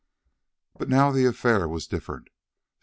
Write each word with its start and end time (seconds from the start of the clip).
But 0.79 0.89
now 0.89 1.11
the 1.11 1.27
affair 1.27 1.67
was 1.67 1.85
different. 1.85 2.29